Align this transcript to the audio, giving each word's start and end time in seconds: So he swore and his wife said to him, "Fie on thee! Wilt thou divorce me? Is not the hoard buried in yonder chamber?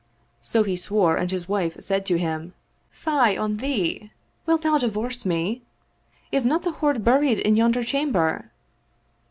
So 0.41 0.63
he 0.63 0.75
swore 0.77 1.15
and 1.15 1.29
his 1.29 1.47
wife 1.47 1.75
said 1.79 2.07
to 2.07 2.17
him, 2.17 2.55
"Fie 2.89 3.37
on 3.37 3.57
thee! 3.57 4.11
Wilt 4.47 4.63
thou 4.63 4.79
divorce 4.79 5.27
me? 5.27 5.61
Is 6.31 6.43
not 6.43 6.63
the 6.63 6.71
hoard 6.71 7.03
buried 7.03 7.37
in 7.37 7.55
yonder 7.55 7.83
chamber? 7.83 8.49